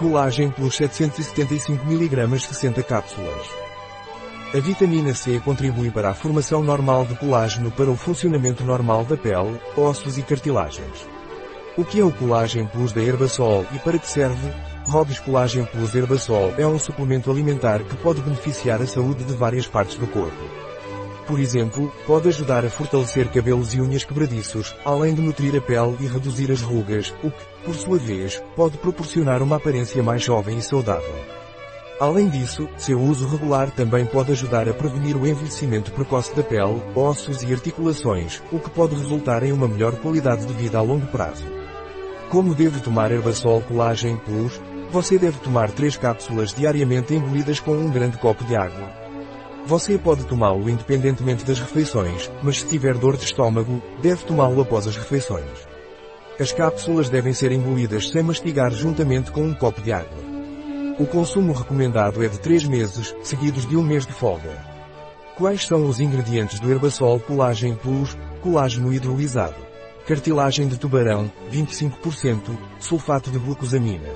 [0.00, 3.46] Colagem Plus 775mg 60 cápsulas.
[4.54, 9.14] A vitamina C contribui para a formação normal de colágeno para o funcionamento normal da
[9.14, 11.06] pele, ossos e cartilagens.
[11.76, 14.50] O que é o Colágeno Plus da Herbasol e para que serve?
[14.86, 19.66] Robis Colágeno Plus Herbasol é um suplemento alimentar que pode beneficiar a saúde de várias
[19.66, 20.69] partes do corpo.
[21.30, 25.96] Por exemplo, pode ajudar a fortalecer cabelos e unhas quebradiços, além de nutrir a pele
[26.00, 30.58] e reduzir as rugas, o que, por sua vez, pode proporcionar uma aparência mais jovem
[30.58, 31.14] e saudável.
[32.00, 36.82] Além disso, seu uso regular também pode ajudar a prevenir o envelhecimento precoce da pele,
[36.96, 41.06] ossos e articulações, o que pode resultar em uma melhor qualidade de vida a longo
[41.06, 41.44] prazo.
[42.28, 44.60] Como deve tomar Herbasol Collagen Plus?
[44.90, 48.98] Você deve tomar 3 cápsulas diariamente engolidas com um grande copo de água.
[49.66, 54.86] Você pode tomá-lo independentemente das refeições, mas se tiver dor de estômago, deve tomá-lo após
[54.86, 55.68] as refeições.
[56.40, 60.18] As cápsulas devem ser engolidas sem mastigar juntamente com um copo de água.
[60.98, 64.64] O consumo recomendado é de 3 meses, seguidos de um mês de folga.
[65.36, 69.56] Quais são os ingredientes do Herbasol Collagen Plus, colágeno hidrolisado?
[70.06, 74.08] Cartilagem de tubarão, 25%, sulfato de glucosamina.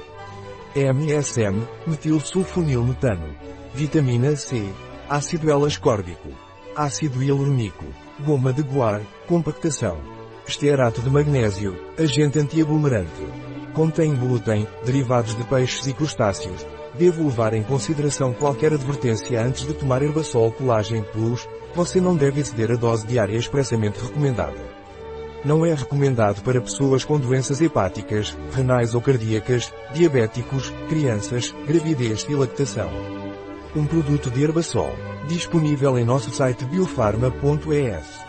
[0.74, 3.28] MSM, metilsulfonilmetano.
[3.74, 4.64] Vitamina C,
[5.08, 6.30] ácido L-ascórbico,
[6.74, 7.84] ácido hialurônico,
[8.20, 9.98] goma de guar, compactação,
[10.46, 13.26] estearato de magnésio, agente antiaglomerante.
[13.72, 16.64] Contém glúten, derivados de peixes e crustáceos.
[16.96, 22.40] Devo levar em consideração qualquer advertência antes de tomar Herbasol Collagen Plus, você não deve
[22.40, 24.84] exceder a dose diária expressamente recomendada.
[25.44, 32.34] Não é recomendado para pessoas com doenças hepáticas, renais ou cardíacas, diabéticos, crianças, gravidez e
[32.34, 33.23] lactação.
[33.76, 34.94] Um produto de Herbasol,
[35.26, 38.23] disponível em nosso site biofarma.es.